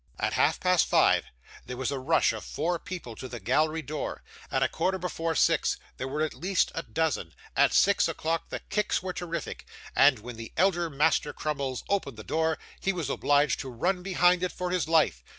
[0.19, 1.25] At half past five,
[1.67, 5.35] there was a rush of four people to the gallery door; at a quarter before
[5.35, 9.63] six, there were at least a dozen; at six o'clock the kicks were terrific;
[9.95, 14.41] and when the elder Master Crummles opened the door, he was obliged to run behind
[14.41, 15.23] it for his life.